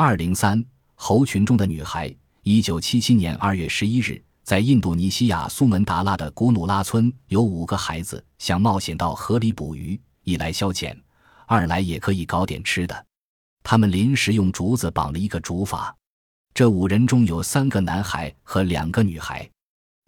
[0.00, 2.14] 二零三猴群中的女孩。
[2.44, 10.96] 一九七七年二月十一日，在印度尼西亚苏门答腊的古努拉村，有五个孩子想冒险到河里捕鱼，一来消遣，
[11.48, 13.06] 二来也可以搞点吃的。
[13.64, 15.92] 他们临时用竹子绑了一个竹筏。
[16.54, 19.50] 这五人中有三个男孩和两个女孩，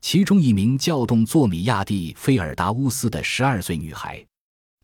[0.01, 4.25] 其中一名叫动作米亚蒂菲尔达乌斯的十二岁女孩。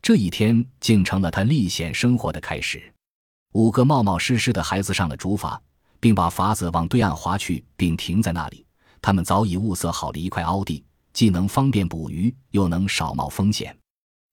[0.01, 2.93] 这一天竟成了他历险生活的开始。
[3.53, 5.59] 五个冒冒失失的孩子上了竹筏。
[5.99, 8.65] 并把筏子往对岸划去，并停在那里。
[9.01, 10.83] 他们早已物色好了一块凹地，
[11.13, 13.75] 既能方便捕鱼，又能少冒风险。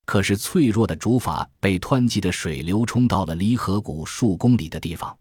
[0.05, 5.15] 可是脆弱的竹筏被湍急的水流冲到了离河谷数公里的地方。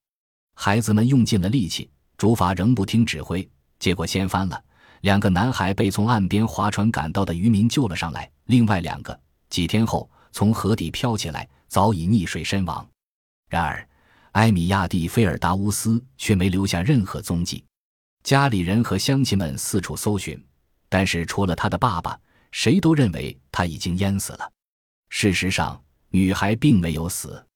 [0.54, 4.62] 孩子们用尽了力气，竹筏仍不听指挥，结果掀翻了。
[5.00, 9.18] 两个男孩被从岸边划船赶到的渔民救了上来，另外两个
[9.50, 12.86] 几天后从河底漂起来，早已溺水身亡。
[13.54, 13.88] 然而。
[14.32, 17.64] 埃米亚蒂菲尔达乌斯却没留下任何踪迹，
[18.24, 20.44] 家里人和乡亲们四处搜寻，
[20.88, 22.18] 但是除了他的爸爸，
[22.50, 24.52] 谁都认为他已经淹死了。
[25.08, 27.46] 事实上，女孩并没有死。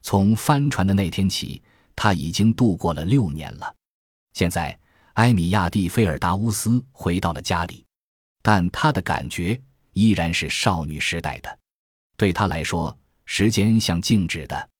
[0.00, 1.62] 从帆船的那天起，
[1.94, 3.76] 他已经度过了六年了。
[4.32, 4.78] 现在，
[5.14, 7.84] 埃米亚蒂菲尔达乌斯回到了家里，
[8.40, 9.60] 但他的感觉
[9.92, 11.58] 依然是少女时代的。
[12.16, 14.70] 对他来说，时间像静止的。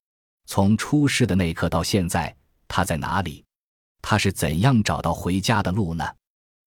[0.47, 2.35] 从出事的那刻到现在，
[2.69, 3.45] 他在哪里？
[4.01, 6.05] 他是怎样找到回家的路呢？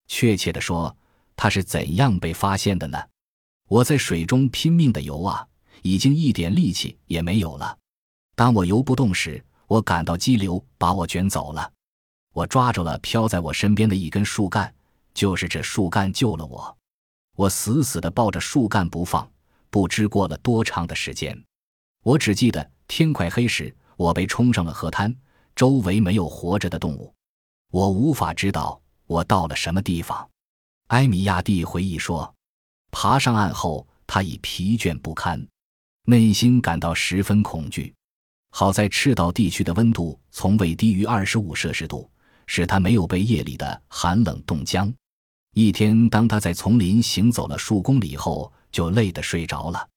[0.07, 0.95] 确切的说，
[1.35, 2.97] 他是怎样被发现的呢？
[3.67, 5.45] 我在水中拼命的游啊，
[5.81, 7.77] 已经一点力气也没有了。
[8.35, 11.71] 当我游不动时，我感到激流把我卷走了。
[12.33, 14.73] 我抓住了飘在我身边的一根树干，
[15.13, 16.77] 就是这树干救了我。
[17.35, 19.29] 我死死地抱着树干不放，
[19.69, 21.37] 不知过了多长的时间。
[22.03, 22.71] 我只记得。
[22.87, 25.13] 天快黑时，我被冲上了河滩，
[25.55, 27.13] 周围没有活着的动物，
[27.71, 30.29] 我无法知道我到了什么地方。
[30.87, 32.33] 埃米亚蒂回忆说
[32.91, 35.45] ：“爬上岸后，他已疲倦不堪，
[36.05, 37.93] 内心感到十分恐惧。
[38.51, 42.09] 好在赤道地区的温度从未低于二十五摄氏度，
[42.45, 44.93] 使他没有被夜里的寒冷冻僵。
[45.53, 49.89] 一天，当他在丛林行走了数公里后，就累得睡着了。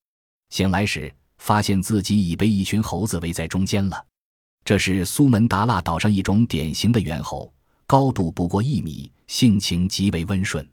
[0.48, 4.04] 醒来时。”发现自己已被一群猴子围在中间了。
[4.64, 7.50] 这是苏门答腊岛上一种典型的猿猴，
[7.86, 10.68] 高度不过一米，性情极为温顺。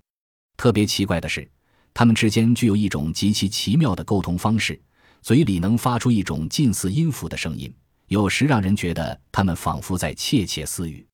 [0.58, 1.50] 特别奇怪的是，
[1.94, 4.78] 它们之间具有一种极其奇妙的沟通方式，
[5.22, 7.74] 嘴里能发出一种近似音符的声音，
[8.08, 11.08] 有时让人觉得它们仿佛在窃窃私语。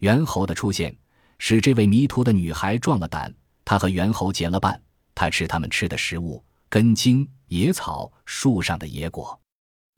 [0.00, 0.94] 猿猴的出现
[1.38, 3.34] 使这位迷途的女孩壮了胆，
[3.64, 4.80] 她和猿猴结了伴，
[5.14, 7.28] 她吃他们吃的食物根茎。
[7.48, 9.40] 野草、树上的野果，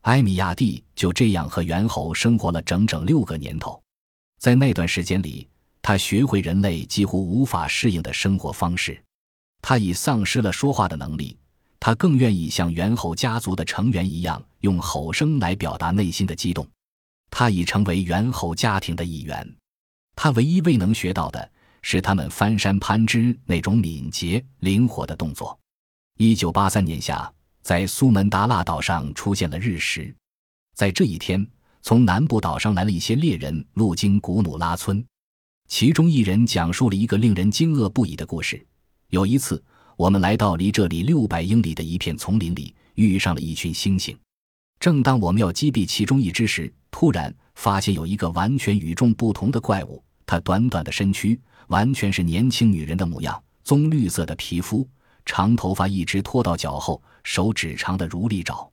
[0.03, 3.83] 埃米亚蒂就这样和猿猴生活了整整六个年头。
[4.39, 5.49] 在那段时间里，
[5.83, 9.03] 他学会人类几乎无法适应的生活方式。
[9.61, 11.37] 他已丧失了说话的能力，
[11.81, 16.65] 他更愿意像猿猴家族的成员一样，用吼声来表达内心的激动。
[17.31, 19.57] 他已成为猿猴家庭的一员。
[20.15, 21.51] 他唯一未能学到的
[21.83, 25.60] 是他们翻山攀枝那种敏捷灵活的动作。
[26.23, 27.33] 一九八三年夏。
[27.63, 30.15] 在苏门答腊岛上出现了日食，
[30.75, 31.47] 在这一天，
[31.81, 35.03] 从南部岛上来了一些猎人，路经古努拉村。
[35.67, 38.63] 其中一人讲述了一个令人惊愕不已的故事：
[39.09, 39.63] 有一次，
[39.97, 44.15] 我们来到离这里六百英里的一片丛林里，遇上了一群猩猩。
[44.79, 50.05] 正当我们要击毙其中一只时，突然发现有一个完全与众不同的怪物。
[50.27, 54.87] 它短短的身躯完全是年轻女人的模样，棕绿色的皮肤。
[55.31, 58.69] 长头发一直拖到脚后，手指长的如利爪。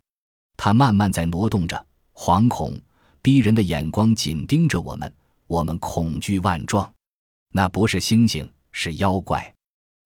[0.58, 1.86] 他慢慢在挪动着，
[2.16, 2.76] 惶恐、
[3.22, 5.14] 逼人的眼光紧盯着我们。
[5.46, 6.92] 我们恐惧万状。
[7.54, 9.54] 那不是猩猩，是妖怪。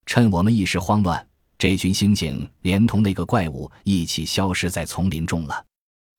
[0.06, 1.26] 趁我们一时慌乱，
[1.58, 5.66] 这群猩猩连同那个怪物一起消失在丛林中了。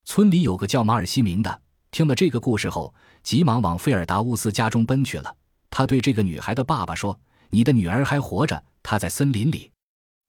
[0.03, 1.61] 村里有个叫马尔西明的，
[1.91, 2.91] 听了这个故事后，
[3.21, 5.35] 急忙往费尔达乌斯家中奔去了。
[5.69, 7.19] 他对这个女孩的爸爸说
[7.51, 9.69] ：“你的女儿还活着，她在森林里。”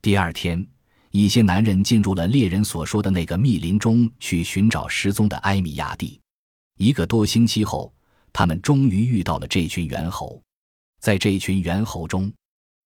[0.04, 0.62] 第二天，
[1.12, 6.20] 一些男人进入了猎人所说的那个密林中去寻找失踪的埃米亚蒂。
[6.76, 7.90] 一个多星期后，
[8.30, 10.38] 他们终于遇到了这群猿猴。
[11.00, 12.30] 在这群猿猴中，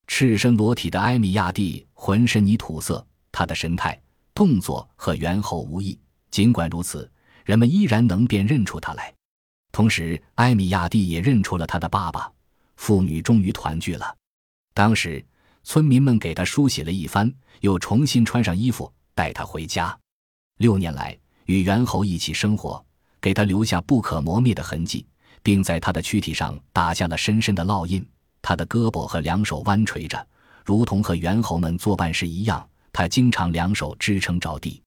[0.07, 4.01] 赤身裸体的埃米亚蒂浑身泥土色，他的神态、
[4.33, 5.99] 动作和猿猴无异。
[6.31, 7.11] 尽管如此，
[7.45, 9.13] 人们依然能辨认出他来。
[9.73, 12.31] 同时，埃米亚蒂也认出了他的爸爸。
[12.77, 14.17] 父女终于团聚了。
[14.73, 15.21] 当时。
[15.69, 17.31] 村民们给他梳洗了一番，
[17.61, 19.95] 又重新穿上衣服，带他回家。
[20.57, 22.83] 六年来，与猿猴一起生活，
[23.21, 25.07] 给他留下不可磨灭的痕迹，
[25.43, 28.03] 并在他的躯体上打下了深深的烙印。
[28.41, 30.27] 他的胳膊和两手弯垂着，
[30.65, 32.67] 如同和猿猴们作伴时一样。
[32.91, 34.83] 他经常两手支撑着地。